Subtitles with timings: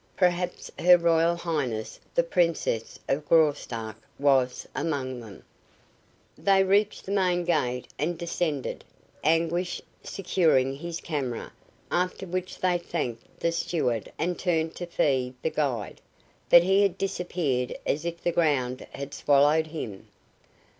[0.17, 5.43] Perhaps Her Royal Highness, the Princess of Graustark, was among them.
[6.35, 8.83] They reached the main gate and descended,
[9.23, 11.53] Anguish securing his camera,
[11.91, 16.01] after which they thanked the steward and turned to fee the guide.
[16.49, 20.07] But he had disappeared as if the ground had swallowed him.